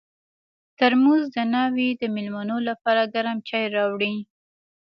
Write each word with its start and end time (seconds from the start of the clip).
ترموز 0.77 1.23
د 1.35 1.37
ناوې 1.53 1.89
د 2.01 2.03
مېلمنو 2.15 2.57
لپاره 2.69 3.11
ګرم 3.13 3.37
چای 3.47 3.65
راوړي. 3.75 4.15